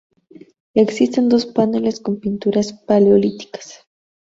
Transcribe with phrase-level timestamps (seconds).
[0.73, 3.87] Existen dos paneles con pinturas paleolíticas.